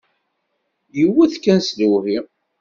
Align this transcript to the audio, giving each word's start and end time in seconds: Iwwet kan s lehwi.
Iwwet 1.01 1.33
kan 1.43 1.59
s 1.67 1.69
lehwi. 1.77 2.17